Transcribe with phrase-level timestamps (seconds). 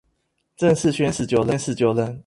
[0.57, 1.57] 正式宣誓就任